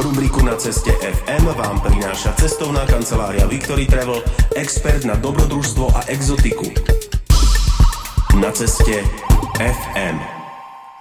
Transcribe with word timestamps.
Rubriku 0.00 0.40
Na 0.40 0.56
ceste 0.56 0.96
FM 0.96 1.44
vám 1.60 1.76
prináša 1.84 2.32
cestovná 2.40 2.88
kancelária 2.88 3.44
Victory 3.44 3.84
Travel, 3.84 4.24
expert 4.56 5.04
na 5.04 5.12
dobrodružstvo 5.12 5.92
a 5.92 6.00
exotiku. 6.08 6.72
Na 8.40 8.48
ceste 8.48 9.04
FM. 9.60 10.39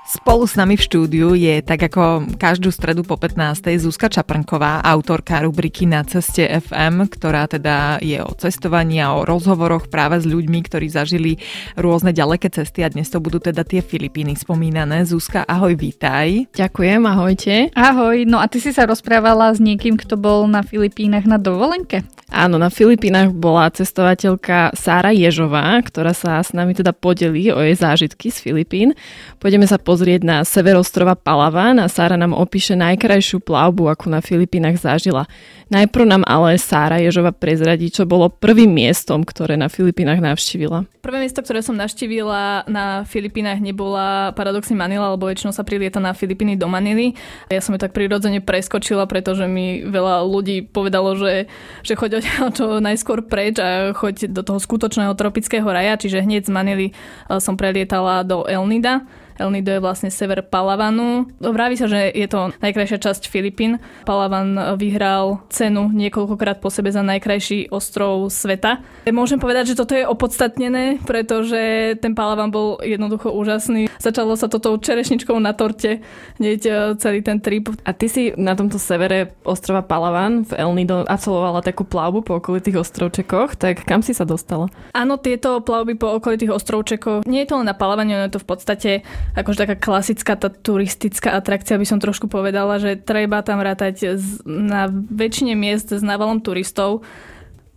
Spolu 0.09 0.49
s 0.49 0.57
nami 0.57 0.73
v 0.73 0.81
štúdiu 0.81 1.37
je 1.37 1.61
tak 1.61 1.85
ako 1.85 2.33
každú 2.41 2.73
stredu 2.73 3.05
po 3.05 3.13
15. 3.13 3.77
Zuzka 3.77 4.09
Čaprnková, 4.09 4.81
autorka 4.81 5.37
rubriky 5.37 5.85
Na 5.85 6.01
ceste 6.01 6.49
FM, 6.49 7.05
ktorá 7.13 7.45
teda 7.45 8.01
je 8.01 8.17
o 8.17 8.33
cestovaní 8.33 8.97
a 8.97 9.13
o 9.13 9.21
rozhovoroch 9.21 9.85
práve 9.85 10.17
s 10.17 10.25
ľuďmi, 10.25 10.65
ktorí 10.65 10.89
zažili 10.89 11.37
rôzne 11.77 12.09
ďaleké 12.09 12.49
cesty 12.49 12.81
a 12.81 12.89
dnes 12.89 13.13
to 13.13 13.21
budú 13.21 13.37
teda 13.37 13.61
tie 13.61 13.85
Filipíny 13.85 14.33
spomínané. 14.33 15.05
Zuzka, 15.05 15.45
ahoj, 15.45 15.77
vítaj. 15.77 16.49
Ďakujem, 16.57 17.05
ahojte. 17.05 17.69
Ahoj, 17.77 18.25
no 18.25 18.41
a 18.41 18.49
ty 18.49 18.57
si 18.57 18.73
sa 18.73 18.89
rozprávala 18.89 19.53
s 19.53 19.61
niekým, 19.61 19.93
kto 19.93 20.17
bol 20.17 20.49
na 20.49 20.65
Filipínach 20.65 21.29
na 21.29 21.37
dovolenke? 21.37 22.01
Áno, 22.29 22.61
na 22.61 22.69
Filipínach 22.69 23.33
bola 23.33 23.73
cestovateľka 23.73 24.77
Sára 24.77 25.09
Ježová, 25.09 25.81
ktorá 25.81 26.13
sa 26.13 26.37
s 26.37 26.53
nami 26.53 26.77
teda 26.77 26.93
podelí 26.93 27.49
o 27.49 27.57
jej 27.57 27.73
zážitky 27.73 28.29
z 28.29 28.37
Filipín. 28.37 28.93
Pôjdeme 29.41 29.65
sa 29.65 29.81
pozrieť 29.81 29.98
pozrieť 29.99 30.23
na 30.23 30.47
sever 30.47 30.79
ostrova 30.79 31.11
Palavan 31.11 31.75
a 31.75 31.91
Sára 31.91 32.15
nám 32.15 32.31
opíše 32.31 32.71
najkrajšiu 32.71 33.43
plavbu, 33.43 33.91
akú 33.91 34.07
na 34.07 34.23
Filipínach 34.23 34.79
zažila. 34.79 35.27
Najprv 35.67 36.07
nám 36.07 36.23
ale 36.23 36.55
Sára 36.55 37.03
Ježova 37.03 37.35
prezradí, 37.35 37.91
čo 37.91 38.07
bolo 38.07 38.31
prvým 38.31 38.71
miestom, 38.71 39.27
ktoré 39.27 39.59
na 39.59 39.67
Filipínach 39.67 40.23
navštívila. 40.23 40.87
Prvé 41.03 41.19
miesto, 41.19 41.43
ktoré 41.43 41.59
som 41.59 41.75
navštívila 41.75 42.63
na 42.71 43.03
Filipínach 43.03 43.59
nebola 43.59 44.31
paradoxne 44.39 44.79
Manila, 44.79 45.11
lebo 45.11 45.27
väčšinou 45.27 45.51
sa 45.51 45.67
prilieta 45.67 45.99
na 45.99 46.15
Filipíny 46.15 46.55
do 46.55 46.71
Manily. 46.71 47.11
Ja 47.51 47.59
som 47.59 47.75
ju 47.75 47.83
tak 47.83 47.91
prirodzene 47.91 48.39
preskočila, 48.39 49.03
pretože 49.03 49.51
mi 49.51 49.83
veľa 49.83 50.23
ľudí 50.23 50.63
povedalo, 50.63 51.19
že, 51.19 51.51
že 51.83 51.99
choď 51.99 52.23
čo 52.55 52.79
najskôr 52.79 53.27
preč 53.27 53.59
a 53.59 53.91
choď 53.91 54.31
do 54.31 54.47
toho 54.47 54.63
skutočného 54.63 55.11
tropického 55.19 55.67
raja, 55.67 55.99
čiže 55.99 56.23
hneď 56.23 56.47
z 56.47 56.55
Manily 56.55 56.87
eh, 56.87 57.43
som 57.43 57.59
prelietala 57.59 58.23
do 58.23 58.47
Elnida 58.47 59.03
El 59.39 59.55
Nido 59.55 59.71
je 59.71 59.79
vlastne 59.79 60.11
sever 60.11 60.43
Palavanu. 60.43 61.31
Vraví 61.39 61.79
sa, 61.79 61.87
že 61.87 62.11
je 62.11 62.27
to 62.27 62.51
najkrajšia 62.59 62.99
časť 62.99 63.31
Filipín. 63.31 63.79
Palavan 64.03 64.75
vyhral 64.75 65.39
cenu 65.47 65.87
niekoľkokrát 65.95 66.59
po 66.59 66.67
sebe 66.67 66.91
za 66.91 66.99
najkrajší 66.99 67.71
ostrov 67.71 68.27
sveta. 68.27 68.83
Môžem 69.07 69.39
povedať, 69.39 69.71
že 69.71 69.79
toto 69.79 69.95
je 69.95 70.03
opodstatnené, 70.03 70.99
pretože 71.07 71.95
ten 72.03 72.11
Palavan 72.11 72.51
bol 72.51 72.83
jednoducho 72.83 73.31
úžasný. 73.31 73.87
Začalo 73.95 74.35
sa 74.35 74.51
toto 74.51 74.75
čerešničkou 74.75 75.39
na 75.39 75.55
torte 75.55 76.03
hneď 76.35 76.61
e, 76.67 76.71
celý 76.99 77.23
ten 77.23 77.39
trip. 77.39 77.71
A 77.87 77.95
ty 77.95 78.11
si 78.11 78.35
na 78.35 78.59
tomto 78.59 78.75
severe 78.75 79.39
ostrova 79.47 79.79
Palavan 79.79 80.43
v 80.43 80.51
El 80.59 80.75
Nido 80.75 81.07
absolvovala 81.07 81.63
takú 81.63 81.87
plavbu 81.87 82.27
po 82.27 82.43
okolitých 82.43 82.83
ostrovčekoch, 82.83 83.55
tak 83.55 83.87
kam 83.87 84.03
si 84.03 84.11
sa 84.11 84.27
dostala? 84.27 84.67
Áno, 84.91 85.15
tieto 85.15 85.63
plavby 85.63 85.95
po 85.95 86.19
okolitých 86.19 86.51
ostrovčekoch, 86.51 87.23
nie 87.23 87.47
je 87.47 87.49
to 87.53 87.57
len 87.61 87.67
na 87.67 87.75
Palavane, 87.77 88.27
je 88.27 88.35
to 88.35 88.43
v 88.43 88.47
podstate 88.47 88.91
akože 89.37 89.65
taká 89.65 89.75
klasická 89.77 90.33
tá 90.39 90.49
turistická 90.49 91.37
atrakcia, 91.37 91.77
by 91.81 91.85
som 91.85 91.99
trošku 92.01 92.29
povedala, 92.31 92.81
že 92.81 92.97
treba 92.97 93.41
tam 93.45 93.61
rátať 93.61 94.17
na 94.45 94.89
väčšine 94.89 95.53
miest 95.53 95.93
s 95.93 96.01
návalom 96.01 96.41
turistov. 96.41 97.05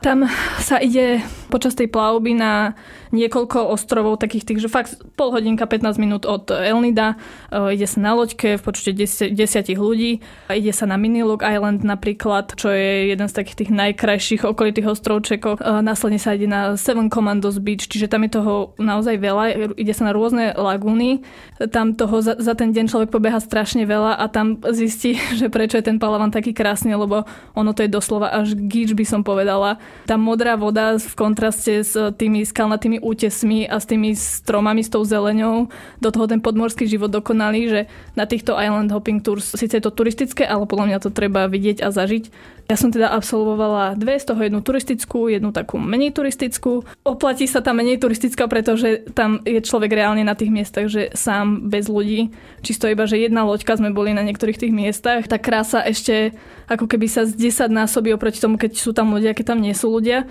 Tam 0.03 0.27
sa 0.59 0.83
ide 0.83 1.23
počas 1.47 1.79
tej 1.79 1.87
plavby 1.87 2.35
na 2.35 2.75
niekoľko 3.13 3.71
ostrovov, 3.71 4.17
takých 4.19 4.49
tých, 4.49 4.61
že 4.65 4.69
fakt 4.73 4.97
pol 5.15 5.31
hodinka, 5.31 5.69
15 5.69 6.01
minút 6.01 6.25
od 6.25 6.49
Elnida. 6.49 7.21
E, 7.53 7.77
ide 7.77 7.85
sa 7.85 8.01
na 8.01 8.17
loďke 8.17 8.57
v 8.57 8.63
počte 8.65 8.97
10, 8.97 9.37
desiatich 9.37 9.77
ľudí. 9.77 10.25
Ide 10.49 10.73
sa 10.73 10.89
na 10.89 10.97
Minilog 10.97 11.45
Island 11.45 11.85
napríklad, 11.85 12.57
čo 12.57 12.73
je 12.73 13.13
jeden 13.13 13.29
z 13.29 13.35
takých 13.37 13.57
tých 13.65 13.71
najkrajších 13.71 14.43
okolitých 14.49 14.97
ostrovčekov. 14.97 15.61
E, 15.61 15.85
následne 15.85 16.17
sa 16.17 16.33
ide 16.33 16.49
na 16.49 16.75
Seven 16.81 17.13
Commandos 17.13 17.61
Beach, 17.61 17.85
čiže 17.85 18.09
tam 18.09 18.25
je 18.25 18.41
toho 18.41 18.73
naozaj 18.81 19.21
veľa. 19.21 19.77
Ide 19.77 19.93
sa 19.93 20.09
na 20.09 20.17
rôzne 20.17 20.57
lagúny. 20.57 21.21
Tam 21.69 21.93
toho 21.93 22.25
za, 22.25 22.41
za 22.41 22.57
ten 22.57 22.73
deň 22.73 22.89
človek 22.89 23.13
pobeha 23.13 23.39
strašne 23.39 23.85
veľa 23.85 24.17
a 24.17 24.25
tam 24.33 24.57
zistí, 24.73 25.21
že 25.41 25.53
prečo 25.53 25.77
je 25.77 25.85
ten 25.85 26.01
Palavan 26.01 26.33
taký 26.33 26.57
krásny, 26.57 26.97
lebo 26.97 27.29
ono 27.53 27.71
to 27.77 27.85
je 27.85 27.93
doslova 27.93 28.33
až 28.33 28.57
gíč 28.57 28.97
by 28.97 29.05
som 29.05 29.21
povedala. 29.21 29.77
Tá 30.09 30.17
modrá 30.17 30.57
voda 30.57 30.97
v 30.97 31.13
kontraste 31.13 31.85
s 31.85 31.93
tými 32.17 32.49
skalnatými 32.49 33.02
útesmi 33.03 33.67
a 33.67 33.83
s 33.83 33.91
tými 33.91 34.15
stromami, 34.15 34.87
s 34.87 34.95
tou 34.95 35.03
zeleňou, 35.03 35.67
do 35.99 36.09
toho 36.15 36.31
ten 36.31 36.39
podmorský 36.39 36.87
život 36.87 37.11
dokonalý, 37.11 37.67
že 37.67 37.81
na 38.15 38.25
týchto 38.25 38.55
island 38.55 38.95
hopping 38.95 39.19
tours, 39.19 39.53
síce 39.59 39.75
je 39.75 39.85
to 39.85 39.91
turistické, 39.91 40.47
ale 40.47 40.65
podľa 40.71 40.87
mňa 40.95 40.99
to 41.03 41.11
treba 41.11 41.51
vidieť 41.51 41.83
a 41.83 41.91
zažiť. 41.91 42.31
Ja 42.71 42.79
som 42.79 42.95
teda 42.95 43.11
absolvovala 43.11 43.99
dve, 43.99 44.17
z 44.17 44.25
toho 44.33 44.41
jednu 44.41 44.63
turistickú, 44.63 45.27
jednu 45.29 45.51
takú 45.51 45.77
menej 45.77 46.15
turistickú. 46.15 46.87
Oplatí 47.03 47.45
sa 47.51 47.61
tá 47.61 47.75
menej 47.75 47.99
turistická, 47.99 48.47
pretože 48.47 49.03
tam 49.13 49.43
je 49.43 49.61
človek 49.61 49.93
reálne 49.93 50.23
na 50.23 50.33
tých 50.33 50.55
miestach, 50.55 50.87
že 50.87 51.11
sám 51.13 51.69
bez 51.69 51.91
ľudí. 51.91 52.31
Čisto 52.63 52.87
iba, 52.87 53.05
že 53.05 53.21
jedna 53.21 53.43
loďka 53.43 53.77
sme 53.77 53.91
boli 53.91 54.15
na 54.15 54.23
niektorých 54.23 54.57
tých 54.57 54.73
miestach. 54.73 55.27
Tá 55.27 55.37
krása 55.37 55.83
ešte 55.85 56.33
ako 56.71 56.89
keby 56.89 57.07
sa 57.11 57.29
z 57.29 57.37
10 57.37 57.69
násobí 57.69 58.15
oproti 58.15 58.41
tomu, 58.41 58.57
keď 58.57 58.79
sú 58.79 58.97
tam 58.97 59.13
ľudia, 59.13 59.37
keď 59.37 59.53
tam 59.53 59.61
nie 59.61 59.75
sú 59.77 59.93
ľudia. 59.93 60.25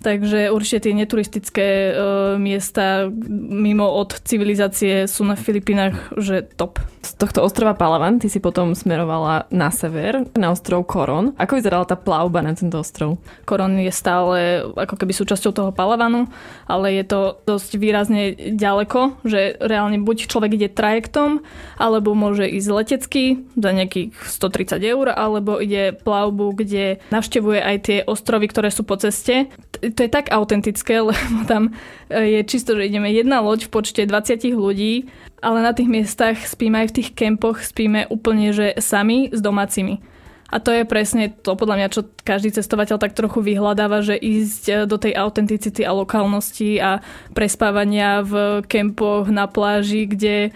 Takže 0.00 0.48
určite 0.48 0.88
tie 0.88 0.96
neturistické 0.96 1.68
e, 1.68 1.92
miesta 2.40 3.12
mimo 3.36 3.84
od 3.84 4.16
civilizácie 4.24 5.04
sú 5.04 5.28
na 5.28 5.36
Filipínach, 5.36 6.16
že 6.16 6.40
top. 6.56 6.80
Z 7.00 7.16
tohto 7.16 7.40
ostrova 7.44 7.72
Palavan 7.76 8.20
ty 8.20 8.28
si 8.28 8.40
potom 8.40 8.76
smerovala 8.76 9.48
na 9.52 9.72
sever, 9.72 10.24
na 10.36 10.52
ostrov 10.52 10.84
Koron. 10.84 11.32
Ako 11.36 11.56
vyzerala 11.56 11.88
tá 11.88 11.96
plavba 11.96 12.44
na 12.44 12.52
tento 12.52 12.80
ostrov? 12.80 13.20
Koron 13.44 13.76
je 13.80 13.92
stále 13.92 14.64
ako 14.76 15.00
keby 15.00 15.12
súčasťou 15.12 15.52
toho 15.52 15.70
Palavanu, 15.72 16.28
ale 16.64 16.96
je 17.00 17.04
to 17.04 17.20
dosť 17.44 17.70
výrazne 17.76 18.36
ďaleko, 18.36 19.20
že 19.24 19.56
reálne 19.60 20.00
buď 20.00 20.28
človek 20.28 20.60
ide 20.60 20.68
trajektom, 20.72 21.44
alebo 21.80 22.12
môže 22.12 22.48
ísť 22.48 22.68
letecky 22.68 23.24
za 23.56 23.70
nejakých 23.72 24.16
130 24.16 24.80
eur, 24.84 25.12
alebo 25.12 25.56
ide 25.60 25.96
plavbu, 25.96 26.56
kde 26.56 27.00
navštevuje 27.12 27.60
aj 27.64 27.76
tie 27.80 27.98
ostrovy, 28.04 28.48
ktoré 28.48 28.68
sú 28.68 28.84
po 28.84 29.00
ceste 29.00 29.48
to 29.80 30.00
je 30.04 30.10
tak 30.12 30.28
autentické, 30.28 31.00
lebo 31.08 31.44
tam 31.48 31.72
e, 32.12 32.38
je 32.38 32.40
čisto, 32.44 32.76
že 32.76 32.86
ideme 32.86 33.08
jedna 33.08 33.40
loď 33.40 33.66
v 33.66 33.80
počte 33.80 34.02
20 34.04 34.52
ľudí, 34.52 35.08
ale 35.40 35.64
na 35.64 35.72
tých 35.72 35.88
miestach 35.88 36.36
spíme 36.36 36.84
aj 36.84 36.88
v 36.92 36.96
tých 37.00 37.10
kempoch, 37.16 37.64
spíme 37.64 38.06
úplne, 38.12 38.52
že 38.52 38.76
sami 38.76 39.32
s 39.32 39.40
domácimi. 39.40 40.04
A 40.50 40.58
to 40.58 40.74
je 40.74 40.82
presne 40.82 41.30
to, 41.30 41.54
podľa 41.54 41.78
mňa, 41.78 41.88
čo 41.94 42.10
každý 42.26 42.50
cestovateľ 42.50 42.98
tak 42.98 43.14
trochu 43.14 43.38
vyhľadáva, 43.38 44.02
že 44.02 44.18
ísť 44.18 44.62
e, 44.68 44.74
do 44.84 45.00
tej 45.00 45.16
autenticity 45.16 45.86
a 45.86 45.96
lokálnosti 45.96 46.82
a 46.82 47.00
prespávania 47.32 48.26
v 48.26 48.60
kempoch 48.66 49.30
na 49.30 49.46
pláži, 49.46 50.10
kde 50.10 50.50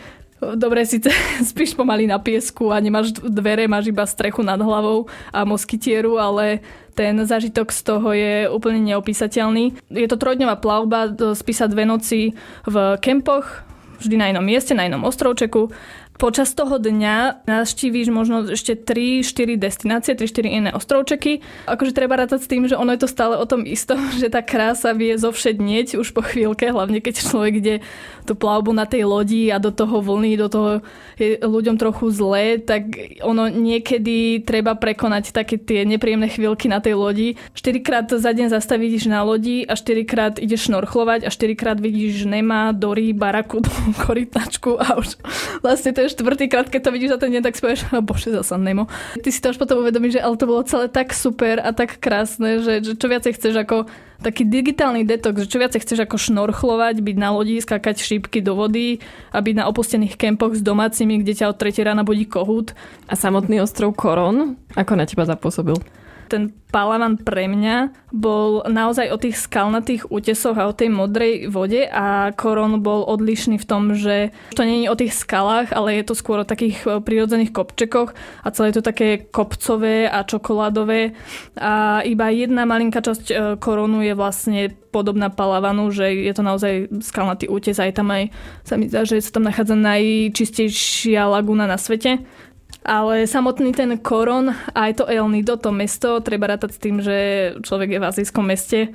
Dobre, 0.52 0.84
síce 0.84 1.08
spíš 1.50 1.72
pomaly 1.72 2.04
na 2.04 2.20
piesku 2.20 2.68
a 2.68 2.76
nemáš 2.76 3.16
dvere, 3.16 3.64
máš 3.64 3.88
iba 3.88 4.04
strechu 4.04 4.44
nad 4.44 4.60
hlavou 4.60 5.08
a 5.32 5.48
moskytieru, 5.48 6.20
ale 6.20 6.60
ten 6.94 7.16
zážitok 7.18 7.72
z 7.72 7.80
toho 7.82 8.08
je 8.14 8.34
úplne 8.52 8.84
neopísateľný. 8.92 9.74
Je 9.90 10.06
to 10.06 10.20
trojdňová 10.20 10.60
plavba, 10.60 11.10
spísať 11.10 11.68
dve 11.72 11.84
noci 11.88 12.20
v 12.68 12.76
kempoch, 13.02 13.66
vždy 13.98 14.14
na 14.20 14.30
inom 14.30 14.44
mieste, 14.44 14.76
na 14.76 14.86
inom 14.86 15.02
ostrovčeku 15.08 15.72
Počas 16.14 16.54
toho 16.54 16.78
dňa 16.78 17.42
navštívíš 17.42 18.06
možno 18.14 18.46
ešte 18.46 18.78
3-4 18.78 19.58
destinácie, 19.58 20.14
3-4 20.14 20.46
iné 20.46 20.70
ostrovčeky. 20.70 21.42
Akože 21.66 21.90
treba 21.90 22.14
rátať 22.14 22.46
s 22.46 22.50
tým, 22.50 22.70
že 22.70 22.78
ono 22.78 22.94
je 22.94 23.02
to 23.02 23.10
stále 23.10 23.34
o 23.34 23.42
tom 23.42 23.66
istom, 23.66 23.98
že 24.22 24.30
tá 24.30 24.38
krása 24.38 24.94
vie 24.94 25.18
zovšednieť 25.18 25.98
už 25.98 26.14
po 26.14 26.22
chvíľke, 26.22 26.70
hlavne 26.70 27.02
keď 27.02 27.18
človek 27.18 27.54
ide 27.58 27.76
tú 28.22 28.38
plavbu 28.38 28.70
na 28.70 28.86
tej 28.86 29.10
lodi 29.10 29.50
a 29.50 29.58
do 29.58 29.74
toho 29.74 29.98
vlny, 29.98 30.38
do 30.38 30.46
toho 30.46 30.70
je 31.18 31.34
ľuďom 31.42 31.82
trochu 31.82 32.14
zlé, 32.14 32.62
tak 32.62 32.94
ono 33.18 33.50
niekedy 33.50 34.46
treba 34.46 34.78
prekonať 34.78 35.34
také 35.34 35.58
tie 35.58 35.82
nepríjemné 35.82 36.30
chvíľky 36.30 36.70
na 36.70 36.78
tej 36.78 36.94
lodi. 36.94 37.28
4 37.58 37.82
krát 37.82 38.06
za 38.06 38.30
deň 38.30 38.54
zastavíš 38.54 39.10
na 39.10 39.26
lodi 39.26 39.66
a 39.66 39.74
4 39.74 40.06
krát 40.06 40.38
ideš 40.38 40.70
šnorchlovať 40.70 41.26
a 41.26 41.30
4 41.34 41.58
krát 41.58 41.82
vidíš 41.82 42.30
Nema, 42.30 42.70
Dory, 42.70 43.10
Baraku, 43.10 43.66
korytnačku 44.06 44.78
a 44.78 44.94
už 44.94 45.18
vlastne 45.58 45.90
to 45.90 46.03
ten 46.04 46.12
štvrtýkrát, 46.12 46.68
keď 46.68 46.80
to 46.84 46.90
vidíš 46.92 47.10
za 47.16 47.18
ten 47.24 47.32
deň, 47.32 47.40
tak 47.40 47.56
si 47.56 47.64
povieš, 47.64 47.80
oh, 47.96 48.04
bože, 48.04 48.28
zasa 48.28 48.60
Nemo. 48.60 48.84
Ty 49.16 49.28
si 49.32 49.40
to 49.40 49.48
až 49.48 49.56
potom 49.56 49.80
uvedomíš, 49.80 50.20
že 50.20 50.24
ale 50.24 50.36
to 50.36 50.44
bolo 50.44 50.60
celé 50.68 50.92
tak 50.92 51.16
super 51.16 51.64
a 51.64 51.72
tak 51.72 51.96
krásne, 51.96 52.60
že, 52.60 52.84
že 52.84 52.92
čo 52.92 53.08
viacej 53.08 53.32
chceš 53.32 53.54
ako 53.64 53.88
taký 54.20 54.44
digitálny 54.44 55.08
detox, 55.08 55.48
že 55.48 55.48
čo 55.48 55.60
viacej 55.60 55.80
chceš 55.80 56.04
ako 56.04 56.16
šnorchlovať, 56.20 57.00
byť 57.00 57.16
na 57.16 57.32
lodi, 57.32 57.56
skákať 57.56 58.04
šípky 58.04 58.44
do 58.44 58.52
vody 58.52 59.00
a 59.32 59.40
byť 59.40 59.54
na 59.56 59.64
opustených 59.68 60.20
kempoch 60.20 60.52
s 60.52 60.60
domácimi, 60.60 61.24
kde 61.24 61.40
ťa 61.40 61.50
od 61.52 61.56
3 61.56 61.88
rána 61.88 62.04
budí 62.04 62.28
kohút. 62.28 62.76
A 63.08 63.16
samotný 63.16 63.64
ostrov 63.64 63.96
Koron, 63.96 64.60
ako 64.76 64.92
na 64.96 65.08
teba 65.08 65.24
zapôsobil? 65.24 65.76
Ten 66.34 66.50
Palavan 66.74 67.14
pre 67.22 67.46
mňa 67.46 68.10
bol 68.10 68.66
naozaj 68.66 69.14
o 69.14 69.18
tých 69.22 69.38
skalnatých 69.38 70.10
útesoch 70.10 70.58
a 70.58 70.66
o 70.66 70.74
tej 70.74 70.90
modrej 70.90 71.46
vode 71.46 71.86
a 71.86 72.34
Koron 72.34 72.82
bol 72.82 73.06
odlišný 73.06 73.62
v 73.62 73.68
tom, 73.68 73.94
že 73.94 74.34
to 74.58 74.66
je 74.66 74.90
o 74.90 74.98
tých 74.98 75.14
skalách, 75.14 75.70
ale 75.70 76.02
je 76.02 76.10
to 76.10 76.18
skôr 76.18 76.42
o 76.42 76.48
takých 76.48 76.82
e, 76.82 76.98
prírodzených 76.98 77.54
kopčekoch 77.54 78.10
a 78.42 78.46
celé 78.50 78.74
je 78.74 78.82
to 78.82 78.90
také 78.90 79.22
kopcové 79.22 80.10
a 80.10 80.26
čokoládové. 80.26 81.14
A 81.62 82.02
iba 82.02 82.26
jedna 82.34 82.66
malinká 82.66 82.98
časť 82.98 83.26
e, 83.30 83.34
Koronu 83.62 84.02
je 84.02 84.18
vlastne 84.18 84.74
podobná 84.90 85.30
Palavanu, 85.30 85.94
že 85.94 86.10
je 86.10 86.34
to 86.34 86.42
naozaj 86.42 86.90
skalnatý 87.06 87.46
útes 87.46 87.78
aj 87.78 87.94
tam 87.94 88.10
aj 88.10 88.34
sa 88.66 88.74
mi 88.74 88.90
zdá, 88.90 89.06
že 89.06 89.22
sa 89.22 89.30
tam 89.30 89.46
nachádza 89.46 89.78
najčistejšia 89.78 91.30
laguna 91.30 91.70
na 91.70 91.78
svete 91.78 92.18
ale 92.84 93.24
samotný 93.24 93.72
ten 93.72 93.96
Koron 93.98 94.52
aj 94.76 95.00
to 95.00 95.04
El 95.08 95.26
Nido, 95.32 95.56
to 95.56 95.72
mesto, 95.72 96.20
treba 96.20 96.52
rátať 96.52 96.76
s 96.76 96.82
tým, 96.82 96.96
že 97.00 97.16
človek 97.64 97.96
je 97.96 98.00
v 98.00 98.08
azijskom 98.08 98.44
meste, 98.44 98.92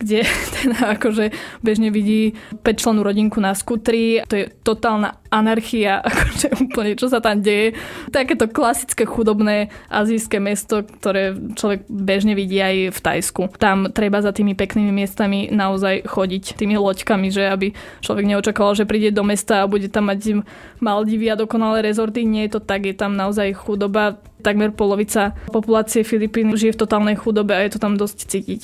kde 0.00 0.24
teda 0.56 0.96
akože 0.96 1.30
bežne 1.60 1.92
vidí 1.92 2.32
5 2.64 2.80
členú 2.80 3.04
rodinku 3.04 3.38
na 3.38 3.52
skutri. 3.52 4.24
To 4.26 4.34
je 4.34 4.48
totálna 4.64 5.20
anarchia, 5.28 6.00
akože 6.08 6.48
úplne 6.64 6.96
čo 6.96 7.12
sa 7.12 7.20
tam 7.20 7.44
deje. 7.44 7.76
Takéto 8.08 8.48
klasické 8.48 9.04
chudobné 9.04 9.68
azijské 9.92 10.40
mesto, 10.40 10.82
ktoré 10.82 11.36
človek 11.54 11.86
bežne 11.86 12.32
vidí 12.32 12.58
aj 12.58 12.96
v 12.96 12.98
Tajsku. 12.98 13.42
Tam 13.60 13.92
treba 13.92 14.24
za 14.24 14.32
tými 14.32 14.56
peknými 14.56 14.90
miestami 14.90 15.52
naozaj 15.52 16.08
chodiť 16.08 16.56
tými 16.56 16.80
loďkami, 16.80 17.28
že 17.28 17.52
aby 17.52 17.76
človek 18.00 18.24
neočakával, 18.24 18.72
že 18.74 18.88
príde 18.88 19.12
do 19.12 19.22
mesta 19.22 19.62
a 19.62 19.70
bude 19.70 19.92
tam 19.92 20.08
mať 20.08 20.42
Maldivy 20.80 21.28
a 21.28 21.36
dokonalé 21.36 21.84
rezorty. 21.84 22.24
Nie 22.24 22.48
je 22.48 22.58
to 22.58 22.60
tak, 22.64 22.88
je 22.88 22.96
tam 22.96 23.14
naozaj 23.14 23.52
chudoba 23.52 24.16
takmer 24.40 24.72
polovica 24.72 25.36
populácie 25.52 26.02
Filipín 26.02 26.50
žije 26.56 26.74
v 26.74 26.80
totálnej 26.82 27.16
chudobe 27.20 27.52
a 27.52 27.60
je 27.62 27.76
to 27.76 27.78
tam 27.78 27.94
dosť 28.00 28.18
cítiť. 28.26 28.60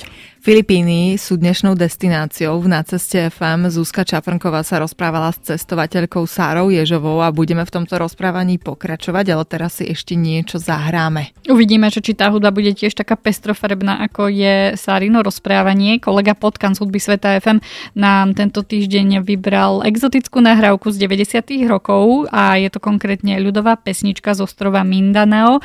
Filipíny 0.47 1.19
sú 1.19 1.35
dnešnou 1.35 1.75
destináciou. 1.75 2.63
V 2.63 2.71
ceste 2.87 3.35
FM 3.35 3.67
Zuzka 3.67 4.07
Čafrnková 4.07 4.63
sa 4.63 4.79
rozprávala 4.79 5.35
s 5.35 5.43
cestovateľkou 5.43 6.23
Sárou 6.31 6.71
Ježovou 6.71 7.19
a 7.19 7.35
budeme 7.35 7.67
v 7.67 7.75
tomto 7.75 7.99
rozprávaní 7.99 8.63
pokračovať, 8.63 9.27
ale 9.35 9.43
teraz 9.43 9.83
si 9.83 9.91
ešte 9.91 10.15
niečo 10.15 10.63
zahráme. 10.63 11.35
Uvidíme, 11.51 11.91
že 11.91 11.99
či 11.99 12.15
tá 12.15 12.31
hudba 12.31 12.55
bude 12.55 12.71
tiež 12.71 12.95
taká 12.95 13.19
pestrofarebná, 13.19 14.07
ako 14.07 14.31
je 14.31 14.79
Sárino 14.79 15.27
rozprávanie. 15.27 15.99
Kolega 15.99 16.39
Podkan 16.39 16.79
z 16.79 16.87
hudby 16.87 17.03
Sveta 17.03 17.35
FM 17.43 17.59
nám 17.99 18.39
tento 18.39 18.63
týždeň 18.63 19.27
vybral 19.27 19.83
exotickú 19.83 20.39
nahrávku 20.39 20.95
z 20.95 21.11
90. 21.11 21.67
rokov 21.67 22.31
a 22.31 22.55
je 22.55 22.71
to 22.71 22.79
konkrétne 22.79 23.35
ľudová 23.43 23.75
pesnička 23.75 24.31
z 24.31 24.47
ostrova 24.47 24.87
Mindanao 24.87 25.59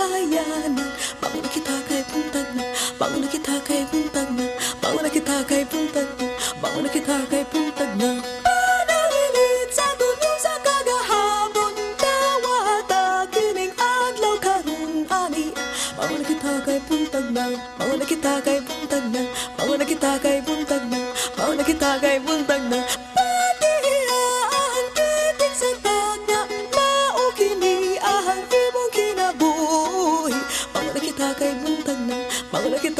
kaya 0.00 0.44
ng 0.72 0.80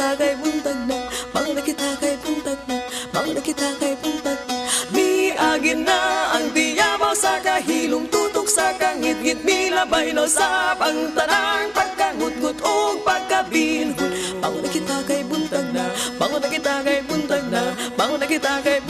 kita 0.01 0.17
kay 0.17 0.33
buntag 0.33 0.79
na 0.89 0.97
Mangla 1.29 1.61
kita 1.61 1.89
kay 2.01 2.17
buntag 2.25 2.57
na 2.65 2.77
Mangla 3.13 3.37
kita 3.37 3.69
kay 3.77 3.93
buntag 4.01 4.39
na 4.49 4.57
Miagin 4.89 5.85
na 5.85 6.25
ang 6.33 6.49
tiyabaw 6.57 7.13
sa 7.13 7.37
kahilong 7.37 8.09
tutok 8.09 8.49
sa 8.49 8.73
kangit-git 8.81 9.45
Milabay 9.45 10.09
no 10.09 10.25
sap 10.25 10.81
ang 10.81 11.13
tanang 11.13 11.69
pagkangut-gut 11.77 12.57
o 12.65 12.97
pagkabinhon 13.05 14.41
Mangla 14.41 14.65
kita 14.73 15.05
kay 15.05 15.21
buntag 15.21 15.69
na 15.69 15.85
Mangla 16.17 16.49
kita 16.49 16.81
kay 16.81 17.05
buntag 17.05 17.45
na 17.53 17.61
Mangla 17.93 18.25
kita 18.25 18.57
kay 18.65 18.80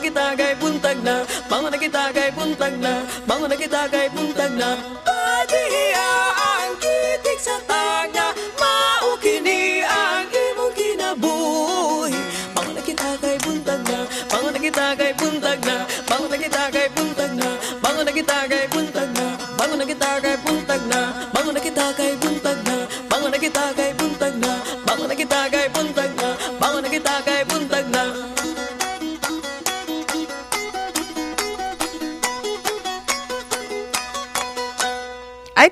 kita 0.00 0.32
kay 0.32 0.52
buntag 0.56 0.98
na, 1.04 1.22
bangon 1.46 1.70
na 1.70 1.78
kita 1.78 2.02
kay 2.16 2.32
buntag 2.32 2.74
na, 2.80 3.04
bangon 3.28 3.48
na 3.52 3.56
kita 3.56 3.84
kay 3.92 4.08
buntag 4.08 4.52
na. 4.56 4.70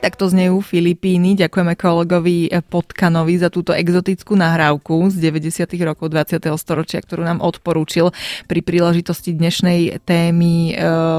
Takto 0.09 0.25
znejú 0.33 0.65
Filipíny. 0.65 1.37
Ďakujeme 1.37 1.77
kolegovi 1.77 2.49
Potkanovi 2.65 3.37
za 3.37 3.53
túto 3.53 3.77
exotickú 3.77 4.41
nahrávku 4.41 5.13
z 5.13 5.21
90. 5.21 5.69
rokov 5.85 6.09
20. 6.09 6.49
storočia, 6.57 7.05
ktorú 7.05 7.29
nám 7.29 7.45
odporúčil 7.45 8.17
pri 8.49 8.65
príležitosti 8.65 9.37
dnešnej 9.37 10.01
témy 10.09 10.73
e, 10.73 10.75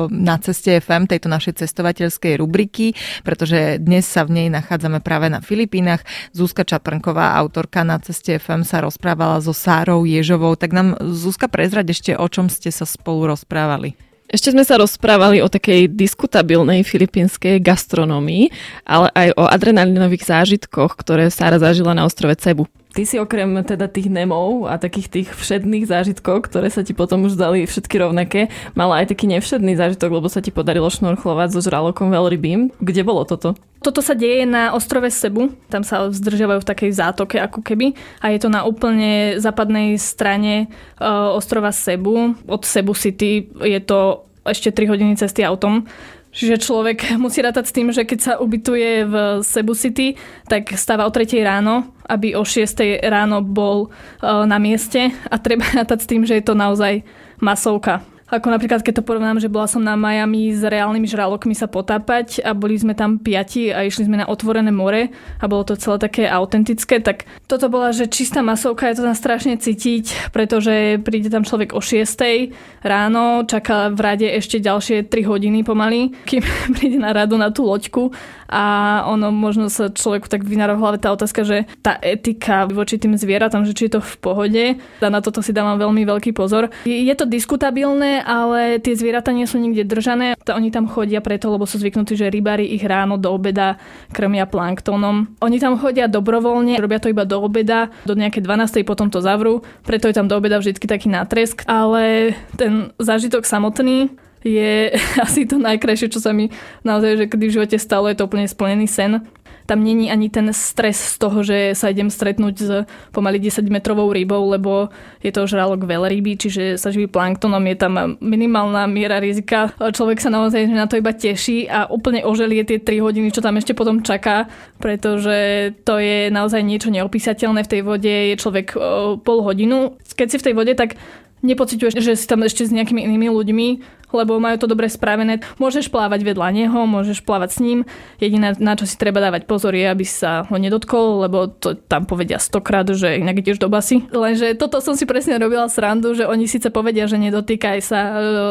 na 0.10 0.41
ceste 0.41 0.81
FM, 0.81 1.05
tejto 1.05 1.29
našej 1.29 1.62
cestovateľskej 1.62 2.41
rubriky, 2.41 2.98
pretože 3.22 3.77
dnes 3.77 4.10
sa 4.10 4.25
v 4.25 4.41
nej 4.41 4.48
nachádzame 4.50 5.05
práve 5.05 5.29
na 5.29 5.38
Filipínach. 5.38 6.01
Zuzka 6.34 6.65
Čaprnková, 6.65 7.38
autorka 7.38 7.86
na 7.86 8.01
ceste 8.01 8.41
FM, 8.41 8.65
sa 8.65 8.81
rozprávala 8.81 9.38
so 9.38 9.53
Sárou 9.53 10.01
Ježovou. 10.01 10.58
Tak 10.58 10.74
nám 10.74 10.98
Zuzka 11.13 11.46
prezrať 11.46 11.93
ešte, 11.93 12.12
o 12.17 12.25
čom 12.25 12.50
ste 12.50 12.74
sa 12.74 12.89
spolu 12.89 13.29
rozprávali. 13.29 14.09
Ešte 14.29 14.53
sme 14.53 14.62
sa 14.62 14.77
rozprávali 14.77 15.41
o 15.41 15.50
takej 15.50 15.89
diskutabilnej 15.89 16.86
filipínskej 16.86 17.57
gastronomii, 17.65 18.53
ale 18.86 19.09
aj 19.17 19.27
o 19.33 19.50
adrenalinových 19.50 20.29
zážitkoch, 20.29 20.93
ktoré 21.01 21.33
Sára 21.33 21.57
zažila 21.57 21.98
na 21.98 22.05
ostrove 22.05 22.38
Cebu. 22.38 22.69
Ty 22.89 23.05
si 23.05 23.22
okrem 23.22 23.53
teda 23.62 23.86
tých 23.86 24.10
nemov 24.10 24.65
a 24.65 24.81
takých 24.81 25.08
tých 25.13 25.29
všedných 25.38 25.86
zážitkov, 25.86 26.50
ktoré 26.50 26.74
sa 26.74 26.81
ti 26.81 26.98
potom 26.98 27.22
už 27.29 27.38
dali 27.38 27.69
všetky 27.69 28.01
rovnaké, 28.01 28.50
mala 28.74 29.05
aj 29.05 29.13
taký 29.13 29.29
nevšedný 29.29 29.77
zážitok, 29.77 30.10
lebo 30.10 30.25
sa 30.25 30.41
ti 30.41 30.50
podarilo 30.50 30.89
šnorchlovať 30.89 31.53
so 31.53 31.62
žralokom 31.62 32.10
veľrybým. 32.10 32.74
Kde 32.81 33.01
bolo 33.05 33.29
toto? 33.29 33.53
Toto 33.79 34.01
sa 34.01 34.17
deje 34.17 34.43
na 34.43 34.75
ostrove 34.75 35.08
Sebu, 35.08 35.55
tam 35.69 35.86
sa 35.86 36.10
zdržiavajú 36.10 36.65
v 36.65 36.69
takej 36.74 36.91
zátoke 36.91 37.38
ako 37.39 37.63
keby 37.63 37.96
a 38.19 38.34
je 38.34 38.39
to 38.41 38.50
na 38.51 38.67
úplne 38.67 39.39
západnej 39.39 39.96
strane 39.96 40.67
uh, 41.00 41.31
ostrova 41.31 41.72
Sebu. 41.72 42.36
Od 42.43 42.62
Sebu 42.65 42.91
City 42.98 43.48
je 43.63 43.79
to 43.79 44.27
ešte 44.43 44.74
3 44.74 44.91
hodiny 44.91 45.13
cesty 45.15 45.46
autom 45.46 45.86
Čiže 46.29 46.62
človek 46.62 46.98
musí 47.24 47.41
rátať 47.41 47.65
s 47.69 47.75
tým, 47.75 47.89
že 47.89 48.05
keď 48.05 48.19
sa 48.19 48.33
ubytuje 48.38 49.05
v 49.05 49.15
Cebu 49.41 49.74
City, 49.74 50.13
tak 50.45 50.69
stáva 50.77 51.05
o 51.05 51.12
3 51.12 51.25
ráno, 51.41 51.93
aby 52.05 52.38
o 52.38 52.45
6 52.45 53.01
ráno 53.05 53.41
bol 53.41 53.89
na 54.21 54.57
mieste 54.62 55.09
a 55.29 55.36
treba 55.41 55.65
rátať 55.79 56.05
s 56.05 56.09
tým, 56.09 56.21
že 56.25 56.38
je 56.38 56.45
to 56.45 56.53
naozaj 56.57 57.01
masovka. 57.41 58.05
Ako 58.29 58.53
napríklad, 58.53 58.86
keď 58.86 59.01
to 59.01 59.07
porovnám, 59.07 59.41
že 59.41 59.50
bola 59.50 59.65
som 59.65 59.81
na 59.81 59.98
Miami 59.98 60.53
s 60.53 60.62
reálnymi 60.62 61.09
žralokmi 61.09 61.57
sa 61.57 61.65
potápať 61.65 62.45
a 62.45 62.53
boli 62.53 62.77
sme 62.77 62.93
tam 62.93 63.17
piati 63.17 63.74
a 63.74 63.81
išli 63.81 64.05
sme 64.05 64.21
na 64.21 64.29
otvorené 64.29 64.69
more 64.69 65.09
a 65.41 65.45
bolo 65.50 65.65
to 65.65 65.74
celé 65.74 65.98
také 65.98 66.29
autentické, 66.29 67.01
tak 67.01 67.25
toto 67.50 67.74
bola, 67.74 67.89
že 67.89 68.05
čistá 68.05 68.45
masovka, 68.45 68.86
je 68.86 69.01
to 69.01 69.07
tam 69.09 69.17
strašne 69.17 69.57
cítiť, 69.57 70.29
pretože 70.29 71.01
príde 71.01 71.33
tam 71.33 71.41
človek 71.41 71.74
o 71.74 71.81
6 71.81 72.86
ráno, 72.86 73.50
čaká 73.50 73.89
v 73.89 74.00
rade 74.00 74.27
ešte 74.29 74.62
ďalšie 74.62 75.09
3 75.09 75.25
hodiny 75.25 75.65
pomaly, 75.65 76.13
kým 76.29 76.45
príde 76.77 77.01
na 77.01 77.09
radu 77.09 77.33
na 77.33 77.50
tú 77.50 77.65
loďku 77.65 78.13
a 78.50 78.65
ono 79.05 79.29
možno 79.29 79.69
sa 79.69 79.93
človeku 79.93 80.25
tak 80.25 80.41
vynára 80.41 80.74
v 80.74 80.81
hlave 80.81 80.98
tá 80.98 81.13
otázka, 81.13 81.45
že 81.45 81.69
tá 81.86 82.01
etika 82.01 82.65
voči 82.65 82.98
tým 82.98 83.13
zvieratám, 83.13 83.62
že 83.62 83.77
či 83.77 83.86
je 83.86 83.98
to 83.98 84.01
v 84.01 84.15
pohode. 84.17 84.63
A 85.05 85.07
na 85.13 85.21
toto 85.21 85.45
si 85.45 85.53
dávam 85.53 85.77
veľmi 85.77 86.01
veľký 86.01 86.33
pozor. 86.33 86.74
Je 86.89 87.13
to 87.13 87.29
diskutabilné, 87.29 88.19
ale 88.22 88.78
tie 88.84 88.96
zvieratá 88.96 89.32
nie 89.32 89.48
sú 89.48 89.60
nikde 89.60 89.88
držané. 89.88 90.36
Oni 90.52 90.70
tam 90.70 90.88
chodia 90.88 91.20
preto, 91.20 91.50
lebo 91.50 91.64
sú 91.64 91.80
zvyknutí, 91.80 92.16
že 92.16 92.32
rybári 92.32 92.68
ich 92.70 92.84
ráno 92.84 93.18
do 93.18 93.32
obeda 93.32 93.80
krmia 94.12 94.46
planktónom. 94.46 95.40
Oni 95.40 95.58
tam 95.58 95.80
chodia 95.80 96.12
dobrovoľne, 96.12 96.80
robia 96.80 97.00
to 97.00 97.12
iba 97.12 97.24
do 97.24 97.40
obeda, 97.40 97.90
do 98.04 98.14
nejakej 98.14 98.46
12. 98.46 98.84
potom 98.88 99.08
to 99.10 99.20
zavrú, 99.24 99.62
preto 99.84 100.08
je 100.08 100.16
tam 100.16 100.28
do 100.28 100.36
obeda 100.36 100.60
vždy 100.60 100.76
taký 100.80 101.08
nátresk, 101.12 101.64
ale 101.68 102.36
ten 102.56 102.92
zážitok 103.00 103.46
samotný 103.46 104.12
je 104.44 104.96
asi 105.26 105.44
to 105.44 105.60
najkrajšie, 105.60 106.12
čo 106.12 106.24
sa 106.24 106.32
mi 106.32 106.52
naozaj, 106.88 107.12
že 107.20 107.26
kedy 107.28 107.46
v 107.48 107.56
živote 107.60 107.78
stalo, 107.80 108.08
je 108.08 108.18
to 108.18 108.28
úplne 108.28 108.48
splnený 108.48 108.88
sen. 108.88 109.24
Tam 109.70 109.86
není 109.86 110.10
ani 110.10 110.34
ten 110.34 110.50
stres 110.50 110.98
z 111.14 111.16
toho, 111.22 111.46
že 111.46 111.78
sa 111.78 111.94
idem 111.94 112.10
stretnúť 112.10 112.56
s 112.58 112.90
pomaly 113.14 113.38
10-metrovou 113.38 114.10
rybou, 114.10 114.50
lebo 114.50 114.90
je 115.22 115.30
to 115.30 115.46
žralok 115.46 115.86
veľryby, 115.86 116.42
čiže 116.42 116.82
sa 116.82 116.90
živí 116.90 117.06
planktonom, 117.06 117.62
je 117.70 117.78
tam 117.78 118.18
minimálna 118.18 118.90
miera 118.90 119.22
rizika. 119.22 119.70
Človek 119.78 120.26
sa 120.26 120.34
naozaj 120.34 120.66
na 120.74 120.90
to 120.90 120.98
iba 120.98 121.14
teší 121.14 121.70
a 121.70 121.86
úplne 121.86 122.26
oželie 122.26 122.66
tie 122.66 122.82
3 122.82 122.98
hodiny, 122.98 123.30
čo 123.30 123.46
tam 123.46 123.62
ešte 123.62 123.78
potom 123.78 124.02
čaká, 124.02 124.50
pretože 124.82 125.70
to 125.86 126.02
je 126.02 126.34
naozaj 126.34 126.66
niečo 126.66 126.90
neopísateľné 126.90 127.62
v 127.62 127.72
tej 127.78 127.82
vode. 127.86 128.10
Je 128.10 128.42
človek 128.42 128.74
pol 129.22 129.40
hodinu. 129.46 130.02
Keď 130.02 130.28
si 130.34 130.42
v 130.42 130.46
tej 130.50 130.54
vode, 130.58 130.74
tak 130.74 130.98
nepociťuješ, 131.46 131.94
že 132.02 132.18
si 132.18 132.26
tam 132.26 132.42
ešte 132.42 132.66
s 132.66 132.74
nejakými 132.74 133.06
inými 133.06 133.30
ľuďmi, 133.30 133.68
lebo 134.12 134.42
majú 134.42 134.58
to 134.62 134.68
dobre 134.68 134.89
spravené. 134.89 135.42
Môžeš 135.62 135.89
plávať 135.89 136.25
vedľa 136.25 136.48
neho, 136.54 136.80
môžeš 136.89 137.22
plávať 137.22 137.50
s 137.56 137.60
ním. 137.62 137.80
Jediné, 138.18 138.58
na 138.58 138.74
čo 138.74 138.89
si 138.89 138.98
treba 138.98 139.22
dávať 139.22 139.46
pozor, 139.46 139.74
je, 139.74 139.86
aby 139.86 140.06
sa 140.06 140.46
ho 140.50 140.56
nedotkol, 140.58 141.25
lebo 141.30 141.50
to 141.50 141.78
tam 141.78 142.10
povedia 142.10 142.42
stokrát, 142.42 142.86
že 142.89 143.22
inak 143.22 143.42
ideš 143.42 143.62
do 143.62 143.70
basy. 143.70 144.06
Lenže 144.10 144.58
toto 144.58 144.82
som 144.82 144.98
si 144.98 145.06
presne 145.06 145.38
robila 145.38 145.70
srandu, 145.70 146.18
že 146.18 146.25
oni 146.25 146.50
síce 146.50 146.74
povedia, 146.74 147.06
že 147.06 147.22
nedotýkaj 147.22 147.78
sa 147.82 148.00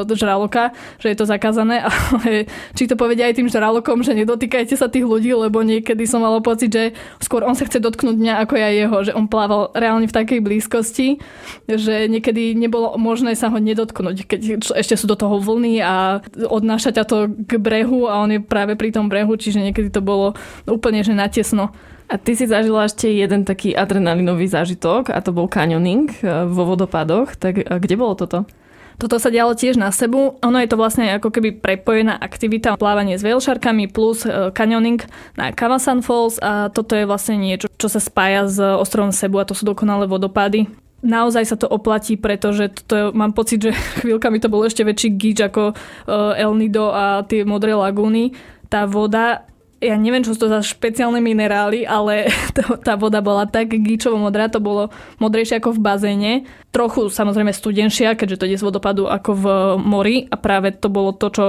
e, 0.05 0.15
žraloka, 0.15 0.73
že 1.03 1.11
je 1.13 1.17
to 1.19 1.27
zakázané, 1.27 1.83
ale 1.89 2.47
či 2.79 2.87
to 2.87 2.95
povedia 2.95 3.27
aj 3.27 3.43
tým 3.43 3.49
žralokom, 3.51 4.01
že 4.07 4.15
nedotýkajte 4.15 4.75
sa 4.79 4.87
tých 4.87 5.05
ľudí, 5.05 5.35
lebo 5.35 5.61
niekedy 5.63 6.07
som 6.07 6.23
mala 6.23 6.39
pocit, 6.39 6.71
že 6.71 6.85
skôr 7.19 7.43
on 7.43 7.59
sa 7.59 7.67
chce 7.67 7.83
dotknúť 7.83 8.17
mňa 8.17 8.35
ako 8.47 8.55
ja 8.55 8.71
jeho, 8.71 8.97
že 9.03 9.13
on 9.15 9.27
plával 9.27 9.75
reálne 9.75 10.07
v 10.07 10.17
takej 10.17 10.41
blízkosti, 10.41 11.19
že 11.67 12.07
niekedy 12.07 12.55
nebolo 12.55 12.95
možné 13.01 13.35
sa 13.35 13.51
ho 13.51 13.59
nedotknúť, 13.59 14.17
keď 14.29 14.41
ešte 14.77 14.95
sú 14.95 15.07
do 15.11 15.19
toho 15.19 15.41
vlny 15.49 15.81
a 15.81 16.21
odnáša 16.45 16.93
ťa 16.93 17.05
to 17.09 17.17
k 17.49 17.57
brehu 17.57 18.05
a 18.05 18.21
on 18.21 18.37
je 18.37 18.41
práve 18.45 18.77
pri 18.77 18.93
tom 18.93 19.09
brehu, 19.09 19.33
čiže 19.41 19.65
niekedy 19.65 19.89
to 19.89 20.05
bolo 20.05 20.37
úplne 20.69 21.01
že 21.01 21.17
natesno. 21.17 21.73
A 22.09 22.17
ty 22.17 22.37
si 22.37 22.49
zažila 22.49 22.89
ešte 22.89 23.09
jeden 23.09 23.45
taký 23.45 23.77
adrenalinový 23.77 24.49
zážitok 24.49 25.13
a 25.13 25.21
to 25.21 25.33
bol 25.33 25.45
canyoning 25.45 26.09
e, 26.25 26.49
vo 26.49 26.65
vodopadoch. 26.65 27.37
Tak 27.37 27.69
kde 27.69 27.95
bolo 28.01 28.17
toto? 28.17 28.49
Toto 28.99 29.21
sa 29.21 29.31
dialo 29.31 29.55
tiež 29.55 29.79
na 29.79 29.95
sebu. 29.95 30.41
Ono 30.43 30.59
je 30.59 30.67
to 30.67 30.81
vlastne 30.81 31.07
ako 31.15 31.31
keby 31.31 31.61
prepojená 31.61 32.19
aktivita 32.19 32.75
plávanie 32.81 33.15
s 33.15 33.23
veľšarkami 33.23 33.93
plus 33.93 34.25
e, 34.25 34.51
canyoning 34.57 35.05
na 35.37 35.53
Kamasan 35.53 36.01
Falls 36.01 36.41
a 36.41 36.73
toto 36.73 36.97
je 36.97 37.05
vlastne 37.05 37.37
niečo, 37.37 37.69
čo 37.77 37.93
sa 37.93 38.01
spája 38.01 38.49
s 38.49 38.57
ostrovom 38.57 39.13
Sebu 39.13 39.39
a 39.39 39.47
to 39.47 39.53
sú 39.53 39.69
dokonalé 39.69 40.09
vodopády 40.09 40.88
naozaj 41.03 41.45
sa 41.47 41.57
to 41.59 41.71
oplatí, 41.71 42.19
pretože 42.19 42.83
to, 42.87 43.15
mám 43.15 43.31
pocit, 43.35 43.63
že 43.63 43.73
chvíľkami 44.03 44.39
to 44.43 44.51
bol 44.51 44.65
ešte 44.67 44.83
väčší 44.83 45.09
gíč 45.15 45.39
ako 45.47 45.75
uh, 45.75 46.35
El 46.35 46.53
Nido 46.59 46.91
a 46.91 47.23
tie 47.27 47.47
modré 47.47 47.75
lagúny. 47.75 48.35
Tá 48.69 48.85
voda, 48.85 49.49
ja 49.79 49.95
neviem, 49.95 50.27
čo 50.27 50.35
sú 50.35 50.47
to 50.47 50.53
za 50.53 50.61
špeciálne 50.61 51.23
minerály, 51.23 51.87
ale 51.87 52.29
to, 52.57 52.77
tá 52.83 52.99
voda 52.99 53.23
bola 53.23 53.47
tak 53.47 53.71
gíčovo 53.71 54.19
modrá, 54.19 54.51
to 54.51 54.59
bolo 54.59 54.91
modrejšie 55.23 55.63
ako 55.63 55.79
v 55.79 55.83
bazéne. 55.83 56.33
Trochu 56.75 57.09
samozrejme 57.09 57.55
studenšia, 57.55 58.19
keďže 58.19 58.39
to 58.39 58.47
ide 58.51 58.59
z 58.59 58.67
vodopadu 58.67 59.07
ako 59.07 59.31
v 59.35 59.45
mori 59.81 60.17
a 60.29 60.37
práve 60.37 60.75
to 60.75 60.91
bolo 60.91 61.15
to, 61.15 61.31
čo 61.31 61.47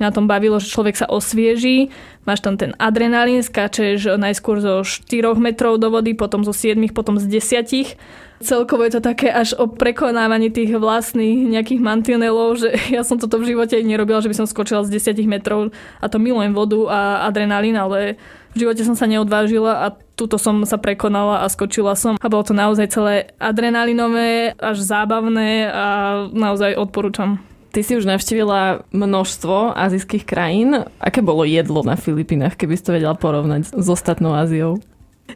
na 0.00 0.10
tom 0.10 0.24
bavilo, 0.24 0.56
že 0.56 0.72
človek 0.72 0.96
sa 0.96 1.06
osvieží, 1.06 1.92
máš 2.24 2.40
tam 2.40 2.56
ten 2.56 2.72
adrenalín, 2.80 3.44
skáčeš 3.44 4.16
najskôr 4.16 4.58
zo 4.64 4.80
4 4.82 5.36
metrov 5.36 5.76
do 5.76 5.92
vody, 5.92 6.16
potom 6.16 6.42
zo 6.42 6.56
7, 6.56 6.80
potom 6.90 7.20
z 7.20 7.28
10 7.28 8.00
Celkovo 8.40 8.88
je 8.88 8.96
to 8.96 9.04
také 9.04 9.28
až 9.28 9.52
o 9.60 9.68
prekonávaní 9.68 10.48
tých 10.48 10.72
vlastných 10.72 11.52
nejakých 11.52 11.80
mantinelov, 11.84 12.56
že 12.56 12.72
ja 12.96 13.04
som 13.04 13.20
toto 13.20 13.36
v 13.36 13.52
živote 13.52 13.76
nerobila, 13.84 14.24
že 14.24 14.32
by 14.32 14.36
som 14.40 14.48
skočila 14.48 14.80
z 14.88 14.96
10 14.96 15.28
metrov 15.28 15.76
a 16.00 16.06
to 16.08 16.16
milujem 16.16 16.56
vodu 16.56 16.80
a 16.88 17.00
adrenalín, 17.28 17.76
ale 17.76 18.16
v 18.56 18.64
živote 18.64 18.80
som 18.80 18.96
sa 18.96 19.04
neodvážila 19.04 19.84
a 19.84 19.86
tuto 20.16 20.40
som 20.40 20.64
sa 20.64 20.80
prekonala 20.80 21.44
a 21.44 21.52
skočila 21.52 21.92
som. 21.92 22.16
A 22.16 22.26
bolo 22.32 22.42
to 22.42 22.56
naozaj 22.56 22.88
celé 22.88 23.28
adrenalinové, 23.36 24.56
až 24.56 24.88
zábavné 24.88 25.68
a 25.68 25.86
naozaj 26.32 26.80
odporúčam. 26.80 27.44
Ty 27.70 27.80
si 27.86 27.94
už 27.94 28.06
navštívila 28.06 28.90
množstvo 28.90 29.78
azijských 29.78 30.26
krajín. 30.26 30.90
Aké 30.98 31.22
bolo 31.22 31.46
jedlo 31.46 31.86
na 31.86 31.94
Filipínach, 31.94 32.58
keby 32.58 32.74
si 32.74 32.82
to 32.82 32.94
vedela 32.98 33.14
porovnať 33.14 33.70
s 33.70 33.86
ostatnou 33.86 34.34
Áziou? 34.34 34.82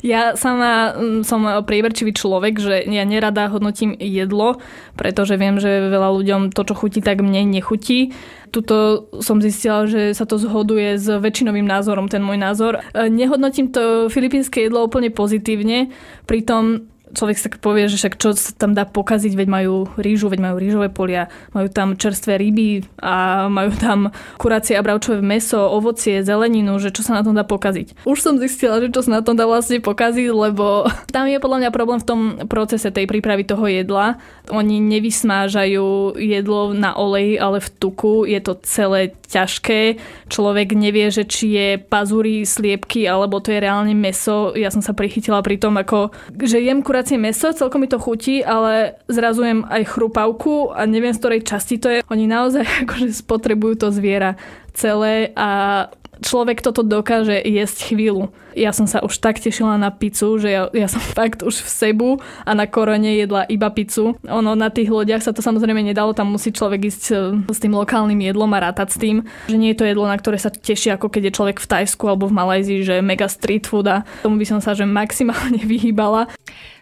Ja 0.02 0.34
sama 0.34 0.96
mm, 0.96 1.22
som 1.22 1.46
prieverčivý 1.62 2.10
človek, 2.16 2.58
že 2.58 2.82
ja 2.88 3.04
nerada 3.06 3.46
hodnotím 3.46 3.94
jedlo, 3.94 4.58
pretože 4.98 5.38
viem, 5.38 5.62
že 5.62 5.92
veľa 5.92 6.10
ľuďom 6.10 6.40
to, 6.50 6.62
čo 6.66 6.74
chutí, 6.74 6.98
tak 7.04 7.22
mne 7.22 7.46
nechutí. 7.46 8.10
Tuto 8.50 9.06
som 9.22 9.38
zistila, 9.38 9.86
že 9.86 10.14
sa 10.14 10.26
to 10.26 10.38
zhoduje 10.38 10.98
s 10.98 11.06
väčšinovým 11.06 11.66
názorom, 11.66 12.10
ten 12.10 12.22
môj 12.22 12.38
názor. 12.38 12.82
E, 12.94 13.06
nehodnotím 13.10 13.70
to 13.70 14.10
filipínske 14.10 14.66
jedlo 14.66 14.86
úplne 14.86 15.10
pozitívne, 15.14 15.94
pritom 16.26 16.90
človek 17.14 17.38
sa 17.38 17.48
povie, 17.54 17.86
že 17.86 17.96
však 17.96 18.14
čo 18.18 18.34
sa 18.34 18.52
tam 18.58 18.74
dá 18.74 18.84
pokaziť, 18.84 19.32
veď 19.32 19.48
majú 19.48 19.74
rýžu, 19.94 20.26
veď 20.28 20.40
majú 20.50 20.56
rýžové 20.58 20.88
polia, 20.90 21.30
majú 21.54 21.70
tam 21.70 21.94
čerstvé 21.94 22.36
ryby 22.36 22.84
a 23.00 23.46
majú 23.46 23.70
tam 23.78 24.10
kuracie 24.36 24.74
a 24.74 24.84
bravčové 24.84 25.22
meso, 25.22 25.58
ovocie, 25.58 26.20
zeleninu, 26.26 26.76
že 26.82 26.90
čo 26.90 27.06
sa 27.06 27.16
na 27.16 27.22
tom 27.22 27.38
dá 27.38 27.46
pokaziť. 27.46 28.04
Už 28.04 28.18
som 28.18 28.36
zistila, 28.42 28.82
že 28.82 28.90
čo 28.90 29.06
sa 29.06 29.18
na 29.18 29.22
tom 29.22 29.38
dá 29.38 29.46
vlastne 29.46 29.78
pokaziť, 29.78 30.28
lebo 30.34 30.84
tam 31.14 31.30
je 31.30 31.38
podľa 31.38 31.58
mňa 31.64 31.70
problém 31.70 31.98
v 32.02 32.08
tom 32.08 32.20
procese 32.50 32.90
tej 32.90 33.06
prípravy 33.06 33.46
toho 33.46 33.64
jedla. 33.70 34.18
Oni 34.50 34.82
nevysmážajú 34.82 36.18
jedlo 36.18 36.74
na 36.74 36.92
olej, 36.98 37.38
ale 37.38 37.62
v 37.62 37.68
tuku. 37.78 38.26
Je 38.26 38.40
to 38.42 38.58
celé 38.66 39.14
ťažké. 39.30 40.00
Človek 40.28 40.72
nevie, 40.74 41.08
že 41.12 41.24
či 41.24 41.54
je 41.54 41.68
pazúry, 41.78 42.42
sliepky, 42.44 43.04
alebo 43.04 43.38
to 43.38 43.52
je 43.52 43.62
reálne 43.62 43.92
meso. 43.92 44.56
Ja 44.56 44.72
som 44.72 44.80
sa 44.80 44.96
prichytila 44.96 45.44
pri 45.44 45.60
tom, 45.60 45.76
ako, 45.76 46.12
že 46.40 46.64
jem 46.64 46.80
kuracie 46.80 47.03
kuracie 47.04 47.20
meso, 47.20 47.52
celkom 47.52 47.84
mi 47.84 47.88
to 47.88 48.00
chutí, 48.00 48.40
ale 48.40 48.96
zrazujem 49.12 49.68
aj 49.68 49.92
chrupavku 49.92 50.72
a 50.72 50.88
neviem, 50.88 51.12
z 51.12 51.20
ktorej 51.20 51.44
časti 51.44 51.76
to 51.76 51.92
je. 51.92 52.00
Oni 52.08 52.24
naozaj 52.24 52.64
akože 52.88 53.12
spotrebujú 53.12 53.76
to 53.76 53.88
zviera 53.92 54.40
celé 54.72 55.36
a 55.36 55.92
človek 56.24 56.64
toto 56.64 56.80
dokáže 56.80 57.36
jesť 57.44 57.92
chvíľu. 57.92 58.32
Ja 58.54 58.70
som 58.70 58.86
sa 58.86 59.02
už 59.02 59.18
tak 59.18 59.42
tešila 59.42 59.76
na 59.76 59.90
pizzu, 59.90 60.38
že 60.38 60.48
ja, 60.50 60.62
ja 60.70 60.88
som 60.90 61.02
fakt 61.18 61.42
už 61.42 61.62
v 61.62 61.68
Sebu 61.68 62.10
a 62.46 62.50
na 62.54 62.66
korone 62.70 63.18
jedla 63.18 63.44
iba 63.50 63.68
pizzu. 63.70 64.16
Ono 64.24 64.54
na 64.54 64.70
tých 64.70 64.88
lodiach 64.88 65.22
sa 65.22 65.34
to 65.34 65.42
samozrejme 65.42 65.82
nedalo, 65.82 66.14
tam 66.14 66.32
musí 66.32 66.54
človek 66.54 66.80
ísť 66.88 67.02
e, 67.10 67.14
s 67.50 67.58
tým 67.58 67.74
lokálnym 67.74 68.18
jedlom 68.22 68.50
a 68.54 68.70
rátať 68.70 68.88
s 68.94 68.98
tým, 68.98 69.16
že 69.50 69.56
nie 69.58 69.74
je 69.74 69.78
to 69.82 69.88
jedlo, 69.90 70.06
na 70.06 70.16
ktoré 70.16 70.38
sa 70.38 70.48
teší 70.48 70.94
ako 70.94 71.10
keď 71.10 71.30
je 71.30 71.36
človek 71.36 71.58
v 71.58 71.70
Tajsku 71.70 72.04
alebo 72.06 72.30
v 72.30 72.36
Malajzii, 72.38 72.80
že 72.86 72.94
mega 73.04 73.26
street 73.26 73.66
food 73.66 73.90
a 73.90 74.06
tomu 74.22 74.38
by 74.38 74.46
som 74.46 74.58
sa 74.62 74.72
že 74.72 74.86
maximálne 74.86 75.60
vyhýbala. 75.70 76.30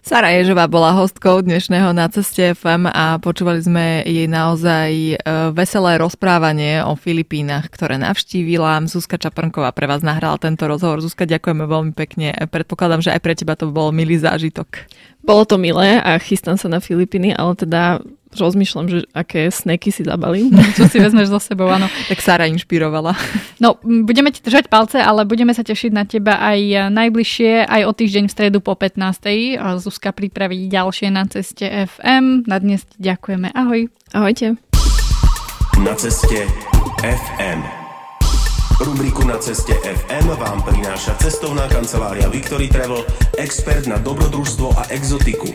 Sara 0.02 0.34
Ježová 0.34 0.66
bola 0.66 0.98
hostkou 0.98 1.46
dnešného 1.46 1.94
Na 1.94 2.10
ceste 2.10 2.58
FM 2.58 2.90
a 2.90 3.22
počúvali 3.22 3.62
sme 3.62 4.02
jej 4.02 4.26
naozaj 4.26 4.90
e, 4.90 5.14
veselé 5.54 5.94
rozprávanie 5.94 6.82
o 6.82 6.98
Filipínach, 6.98 7.70
ktoré 7.70 8.02
navštívila. 8.02 8.82
Zuzka 8.90 9.14
Čaprnková 9.14 9.70
pre 9.70 9.86
vás 9.86 10.02
nahrala 10.02 10.42
tento 10.42 10.66
rozhovor. 10.66 10.98
Zuzka, 10.98 11.22
ďakujeme 11.22 11.61
veľmi 11.66 11.92
pekne. 11.94 12.34
Predpokladám, 12.50 13.02
že 13.04 13.12
aj 13.14 13.20
pre 13.22 13.34
teba 13.34 13.54
to 13.58 13.70
bol 13.70 13.94
milý 13.94 14.18
zážitok. 14.18 14.88
Bolo 15.22 15.46
to 15.46 15.56
milé 15.56 16.02
a 16.02 16.18
chystám 16.18 16.58
sa 16.58 16.66
na 16.66 16.82
Filipíny, 16.82 17.30
ale 17.30 17.54
teda 17.54 18.02
rozmýšľam, 18.32 18.86
že 18.88 18.98
aké 19.12 19.52
sneky 19.52 19.92
si 19.92 20.02
zabalím. 20.02 20.50
Čo 20.76 20.88
si 20.88 20.98
vezmeš 20.98 21.28
so 21.28 21.40
sebou, 21.40 21.68
áno. 21.68 21.86
Tak 22.08 22.18
Sara 22.18 22.48
inšpirovala. 22.48 23.12
No, 23.60 23.76
budeme 23.84 24.32
ti 24.32 24.40
držať 24.40 24.66
palce, 24.72 24.98
ale 24.98 25.28
budeme 25.28 25.52
sa 25.52 25.62
tešiť 25.62 25.92
na 25.92 26.08
teba 26.08 26.40
aj 26.40 26.90
najbližšie, 26.90 27.68
aj 27.68 27.82
o 27.86 27.92
týždeň 27.92 28.24
v 28.26 28.32
stredu 28.32 28.58
po 28.64 28.74
15. 28.74 29.60
Zuzka 29.78 30.10
pripraví 30.10 30.66
ďalšie 30.66 31.12
na 31.12 31.28
ceste 31.28 31.68
FM. 31.68 32.48
Na 32.48 32.56
dnes 32.58 32.88
ďakujeme. 32.98 33.52
Ahoj. 33.52 33.92
Ahojte. 34.16 34.56
Na 35.80 35.94
ceste 35.96 36.48
FM. 37.04 37.81
Rubriku 38.82 39.22
Na 39.22 39.38
ceste 39.38 39.78
FM 39.78 40.26
vám 40.42 40.58
prináša 40.66 41.14
cestovná 41.22 41.70
kancelária 41.70 42.26
Victory 42.26 42.66
Travel, 42.66 43.06
expert 43.38 43.86
na 43.86 43.94
dobrodružstvo 44.02 44.74
a 44.74 44.90
exotiku. 44.90 45.54